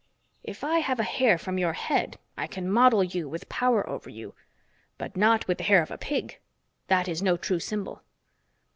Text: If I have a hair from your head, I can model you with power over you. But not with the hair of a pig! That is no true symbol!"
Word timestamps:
If 0.43 0.63
I 0.63 0.79
have 0.79 0.99
a 0.99 1.03
hair 1.03 1.37
from 1.37 1.59
your 1.59 1.73
head, 1.73 2.17
I 2.35 2.47
can 2.47 2.67
model 2.67 3.03
you 3.03 3.29
with 3.29 3.47
power 3.49 3.87
over 3.87 4.09
you. 4.09 4.33
But 4.97 5.15
not 5.15 5.47
with 5.47 5.59
the 5.59 5.63
hair 5.65 5.83
of 5.83 5.91
a 5.91 5.97
pig! 5.99 6.39
That 6.87 7.07
is 7.07 7.21
no 7.21 7.37
true 7.37 7.59
symbol!" 7.59 8.01